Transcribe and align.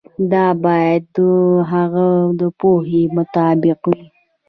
دا 0.31 0.45
باید 0.63 1.03
د 1.15 1.17
هغه 1.71 2.07
د 2.39 2.41
پوهې 2.59 3.01
مطابق 3.17 3.79
وي. 3.91 4.03